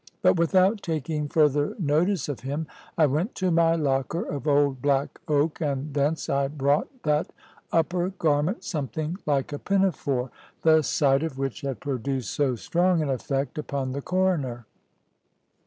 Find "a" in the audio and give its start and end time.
9.53-9.59